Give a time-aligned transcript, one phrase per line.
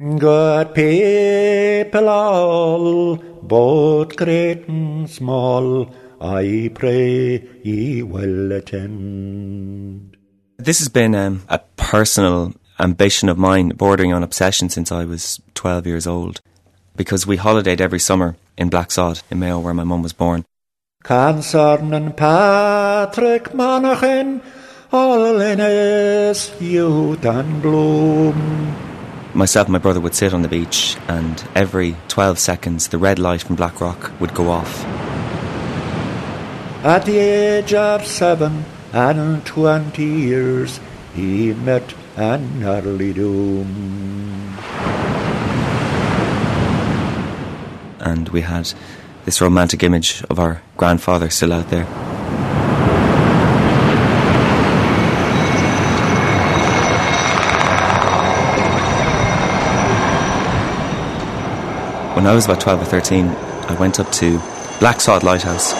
[0.00, 5.88] Good people all, both great and small,
[6.20, 10.16] I pray ye will attend.
[10.58, 15.40] This has been um, a personal ambition of mine, bordering on obsession since I was
[15.54, 16.40] 12 years old,
[16.96, 20.44] because we holidayed every summer in Blacksod, in Mayo, where my mum was born.
[21.04, 24.42] Cansarn and Patrick Monaghan,
[24.90, 28.93] all in his youth and bloom.
[29.34, 33.18] Myself and my brother would sit on the beach, and every 12 seconds the red
[33.18, 34.84] light from Blackrock would go off.
[36.84, 40.78] At the age of seven and twenty years,
[41.14, 44.56] he met an early doom.
[47.98, 48.72] And we had
[49.24, 52.13] this romantic image of our grandfather still out there.
[62.14, 64.38] When I was about 12 or 13, I went up to
[64.78, 65.72] Blacksod Lighthouse.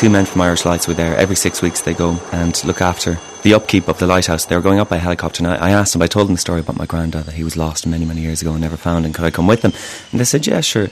[0.00, 1.14] Two men from Irish Lights were there.
[1.18, 4.46] Every six weeks they go and look after the upkeep of the lighthouse.
[4.46, 5.44] They were going up by helicopter.
[5.44, 7.44] And I, I asked them, I told them the story about my granddad that he
[7.44, 9.04] was lost many, many years ago and never found.
[9.04, 9.72] And could I come with them?
[10.12, 10.88] And they said, yeah, sure.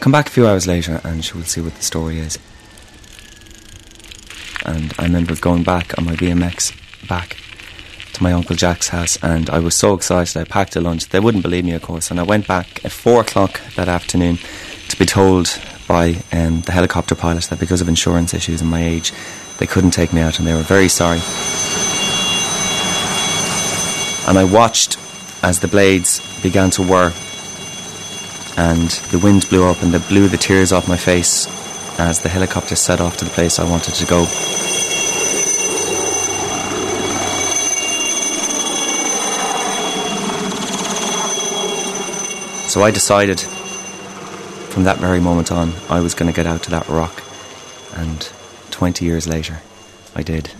[0.00, 2.38] Come back a few hours later and we'll see what the story is.
[4.66, 6.76] And I remember going back on my BMX
[7.08, 7.38] back
[8.16, 10.36] to my Uncle Jack's house and I was so excited.
[10.38, 11.08] I packed a lunch.
[11.08, 12.10] They wouldn't believe me, of course.
[12.10, 14.38] And I went back at four o'clock that afternoon
[14.88, 18.82] to be told by um, the helicopter pilot that because of insurance issues and my
[18.82, 19.12] age,
[19.58, 21.18] they couldn't take me out and they were very sorry.
[24.28, 24.96] And I watched
[25.42, 27.12] as the blades began to whir
[28.56, 31.46] and the wind blew up and it blew the tears off my face
[32.00, 34.95] as the helicopter set off to the place I wanted to go.
[42.76, 46.70] So I decided from that very moment on I was going to get out to
[46.72, 47.22] that rock.
[47.94, 48.20] And
[48.70, 49.62] 20 years later,
[50.14, 50.50] I did.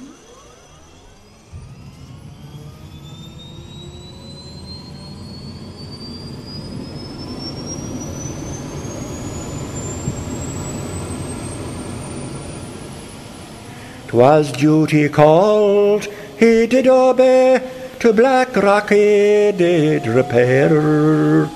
[14.08, 16.06] Twas duty called,
[16.38, 17.60] he did obey,
[17.98, 21.50] to Black Rock he did repair.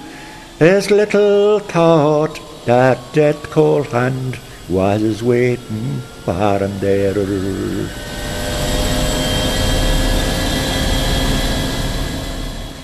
[0.60, 4.38] His little thought that death cold hand
[4.68, 7.16] was waiting for him there.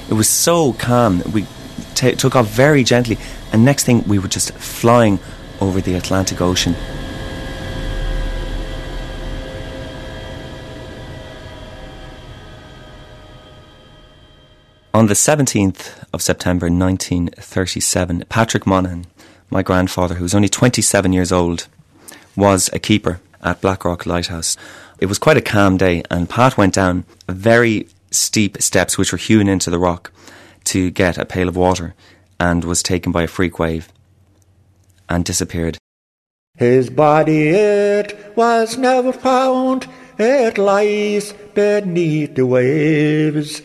[0.08, 1.18] It was so calm.
[1.18, 1.44] That we
[1.94, 3.18] t- took off very gently,
[3.52, 5.18] and next thing we were just flying
[5.60, 6.74] over the Atlantic Ocean.
[14.96, 19.04] On the 17th of September 1937, Patrick Monaghan,
[19.50, 21.68] my grandfather, who was only 27 years old,
[22.34, 24.56] was a keeper at Blackrock Lighthouse.
[24.98, 29.18] It was quite a calm day, and Pat went down very steep steps which were
[29.18, 30.12] hewn into the rock
[30.64, 31.94] to get a pail of water
[32.40, 33.92] and was taken by a freak wave
[35.10, 35.76] and disappeared.
[36.54, 43.60] His body it was never found, it lies beneath the waves.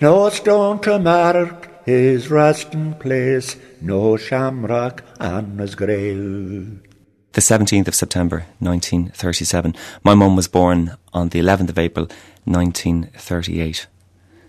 [0.00, 6.80] No stone to mark his resting place, no shamrock on his grave.
[7.32, 9.76] The 17th of September 1937.
[10.02, 12.06] My mum was born on the 11th of April
[12.44, 13.88] 1938.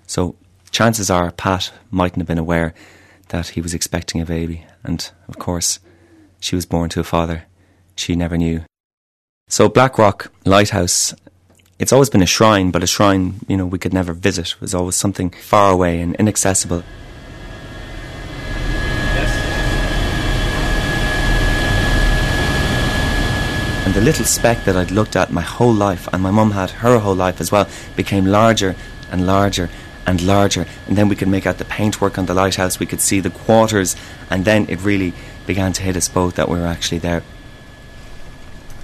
[0.07, 0.38] So
[0.72, 2.73] chances are Pat mightn't have been aware
[3.28, 4.66] that he was expecting a baby.
[4.85, 5.79] And of course,
[6.39, 7.44] she was born to a father
[7.95, 8.63] she never knew.
[9.50, 11.13] So Blackrock Lighthouse
[11.81, 14.52] it's always been a shrine, but a shrine, you know, we could never visit.
[14.52, 16.84] It was always something far away and inaccessible.
[23.84, 26.69] And the little speck that I'd looked at my whole life, and my mum had
[26.69, 28.75] her whole life as well, became larger
[29.12, 29.68] and larger
[30.06, 30.68] and larger.
[30.88, 33.31] And then we could make out the paintwork on the lighthouse, we could see the
[33.31, 33.95] quarters,
[34.30, 35.13] and then it really
[35.48, 37.24] began to hit us both that we were actually there.
[37.24, 37.30] No, it, no, it
[38.00, 38.80] doesn't make much of a sound,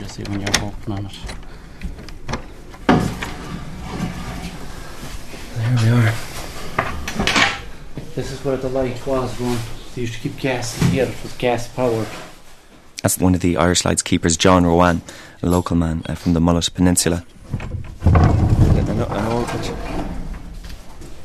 [0.00, 1.12] you see, when you're walking on it.
[5.56, 6.14] There we are.
[8.14, 9.58] This is where the light was going.
[9.94, 12.06] They used to keep gas in here, it was gas powered.
[13.02, 15.02] That's one of the Irish Lights keepers, John Rowan,
[15.42, 17.24] a local man uh, from the Mullet Peninsula.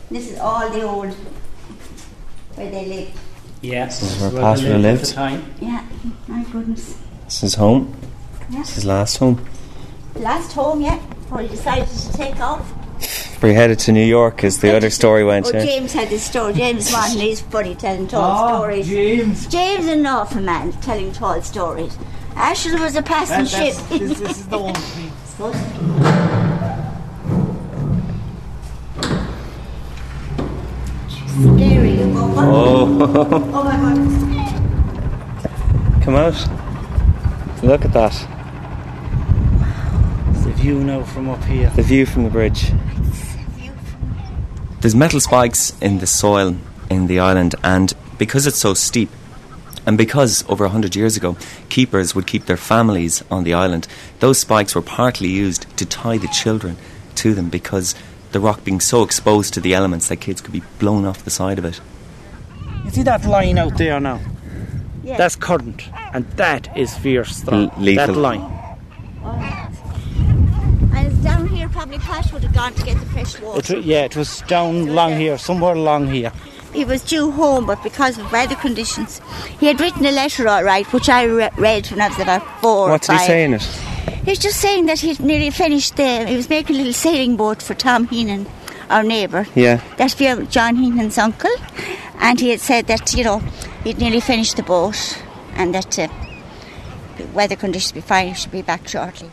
[0.10, 1.14] This is all the old
[2.56, 3.12] where they lived.
[3.62, 5.06] Yes, This is where they Pastor lived at lived.
[5.06, 5.54] the time.
[5.60, 5.84] Yeah,
[6.25, 6.98] my goodness.
[7.26, 7.96] This is home.
[8.50, 8.60] Yeah.
[8.60, 9.46] This is his last home.
[10.16, 10.98] Last home, yeah.
[11.08, 12.72] before he decided to take off.
[13.44, 15.48] We headed to New York, as the oh, other story went.
[15.48, 15.66] Oh, yeah.
[15.66, 16.54] James had this story.
[16.54, 18.88] James Martin, he's funny telling tall ah, stories.
[18.88, 19.48] James.
[19.48, 21.98] James is an awful man telling tall stories.
[22.36, 24.00] Ashton was a passing That, ship.
[24.00, 24.74] this, this is the one.
[24.74, 25.12] please.
[31.36, 31.98] Scary.
[32.02, 34.35] Oh, Oh, oh my god.
[36.06, 36.36] Come out!
[37.64, 38.14] Look at that.
[40.30, 41.72] It's the view now from up here.
[41.72, 42.72] The view from the bridge.
[44.82, 46.58] There's metal spikes in the soil
[46.92, 49.10] in the island, and because it's so steep,
[49.88, 51.38] and because over a hundred years ago
[51.70, 53.88] keepers would keep their families on the island,
[54.20, 56.78] those spikes were partly used to tie the children
[57.16, 57.96] to them because
[58.32, 61.32] the rock being so exposed to the elements that kids could be blown off the
[61.32, 61.82] side of it.
[62.84, 64.20] You see that line out there now?
[65.06, 65.18] Yeah.
[65.18, 67.70] That's current, and that is fierce strong.
[67.78, 68.42] L- That line.
[70.96, 73.76] And it's down here, probably Pat would have gone to get the fresh water.
[73.76, 76.32] wa- yeah, it was down along here, somewhere along here.
[76.74, 79.22] He was due home, but because of weather conditions,
[79.60, 82.44] he had written a letter, all right, which I re- read when I was about
[82.62, 82.88] four.
[82.88, 83.62] or What's he saying it?
[84.26, 86.26] He's just saying that he'd nearly finished the.
[86.26, 88.46] He was making a little sailing boat for Tom Heenan,
[88.90, 89.46] our neighbour.
[89.56, 89.82] Yeah.
[89.98, 91.52] That's Bjorn- John Heenan's uncle.
[92.20, 93.42] And he had said that, you know,
[93.86, 95.24] he'd nearly finished the boat
[95.54, 96.08] and that uh,
[97.18, 99.30] the weather conditions be fine, he should be back shortly.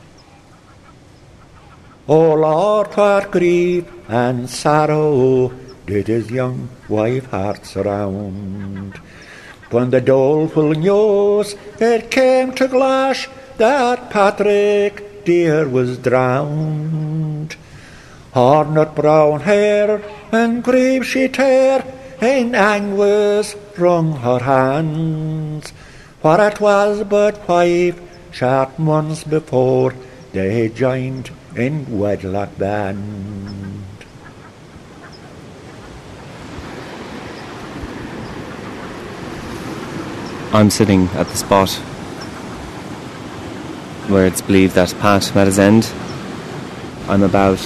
[2.06, 5.52] O Lord, what grief and sorrow
[5.87, 8.96] did his young wife heart surround.
[9.70, 17.56] When the doleful news it came to Glash that Patrick dear was drowned.
[18.32, 21.84] Hornet brown hair and grief she tear,
[22.20, 25.72] in anguish wrung her hands.
[26.20, 29.94] For it was but five short months before
[30.32, 33.84] they joined in wedlock band.
[40.54, 41.70] I'm sitting at the spot
[44.10, 45.90] where it's believed that Pat met his end.
[47.08, 47.58] I'm about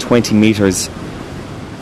[0.00, 0.88] 20 metres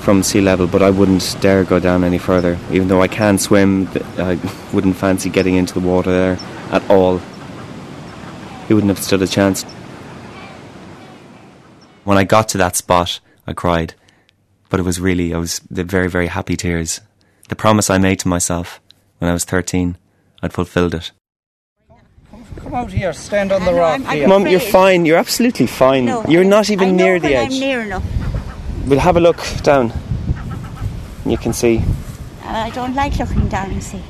[0.07, 2.57] from sea level, but I wouldn't dare go down any further.
[2.71, 3.89] Even though I can swim,
[4.19, 4.39] I
[4.73, 6.39] wouldn't fancy getting into the water there
[6.71, 7.19] at all.
[8.69, 9.65] He wouldn't have stood a chance.
[12.05, 13.19] When I got to that spot,
[13.49, 13.95] I cried,
[14.69, 17.01] but it was really, I was the very, very happy tears.
[17.49, 18.81] The promise I made to myself
[19.19, 19.99] when I was 13,
[20.41, 21.11] I'd fulfilled it.
[22.63, 24.29] Come out here, stand on the rock I'm- I'm here.
[24.29, 25.05] Mum, you're fine.
[25.05, 26.05] You're absolutely fine.
[26.05, 27.55] No, you're I- not even I know near the when edge.
[27.55, 28.03] I'm near enough.
[28.87, 29.93] We'll have a look down.
[31.25, 31.79] You can see.
[32.45, 34.03] Uh, I don't like looking down and see.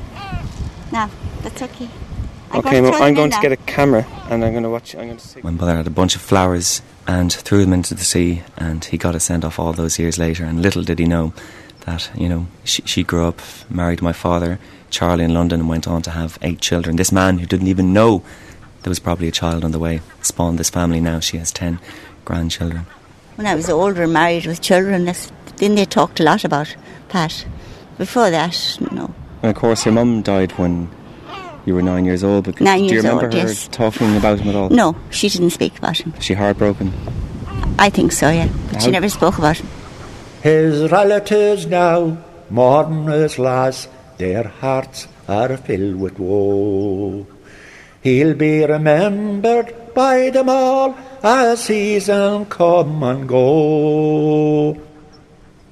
[0.93, 1.08] No,
[1.40, 1.88] that's okay.
[2.50, 4.70] I'm okay, going Mum, to, I'm going to get a camera and I'm going to
[4.70, 4.94] watch.
[4.94, 5.40] I'm going to see.
[5.43, 8.99] My mother had a bunch of flowers and threw them into the sea, and he
[8.99, 10.44] got a send off all those years later.
[10.44, 11.32] And little did he know
[11.87, 13.40] that you know she, she grew up,
[13.70, 14.58] married my father,
[14.90, 16.96] Charlie, in London, and went on to have eight children.
[16.96, 18.22] This man who didn't even know
[18.82, 21.00] there was probably a child on the way spawned this family.
[21.00, 21.81] Now she has ten
[22.25, 22.87] grandchildren.
[23.36, 26.74] When I was older married with children, that's, then they talked a lot about
[27.10, 27.46] Pat.
[27.98, 29.14] Before that, no.
[29.42, 30.90] And of course, your mum died when
[31.66, 32.44] you were nine years old.
[32.44, 33.68] But Nine do you remember old, her yes.
[33.68, 34.70] talking about him at all?
[34.70, 36.12] No, she didn't speak about him.
[36.12, 36.92] Was she heartbroken?
[37.78, 38.48] I think so, yeah.
[38.72, 39.68] But she never spoke about him.
[40.42, 42.16] His relatives now
[42.48, 47.26] mourn his loss, their hearts are filled with woe.
[48.02, 54.70] He'll be remembered by them all as season come and go.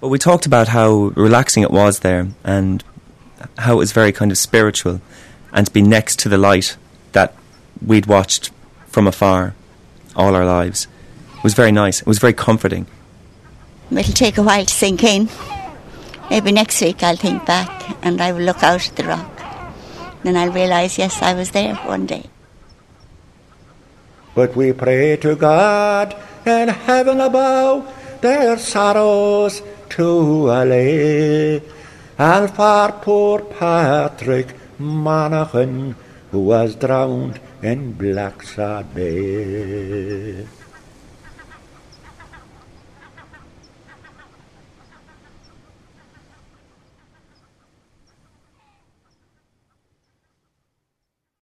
[0.01, 2.83] Well, we talked about how relaxing it was there and
[3.59, 5.01] how it was very kind of spiritual
[5.53, 6.77] and to be next to the light
[7.13, 7.35] that
[7.85, 8.51] we'd watched
[8.89, 9.55] from afar
[10.17, 10.89] all our lives.
[11.37, 12.01] It was very nice.
[12.01, 12.87] It was very comforting.
[13.93, 15.29] It'll take a while to sink in.
[16.31, 19.31] Maybe next week I'll think back and I will look out at the rock.
[20.25, 22.25] Then I'll realise, yes, I was there one day.
[24.35, 27.87] But we pray to God in heaven above
[28.21, 31.63] their sorrows to allay.
[32.19, 35.95] And for poor Patrick Monaghan,
[36.31, 40.47] who was drowned in Blacksod Bay.